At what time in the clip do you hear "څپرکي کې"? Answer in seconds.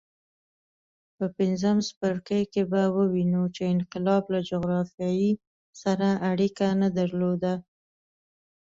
1.87-2.63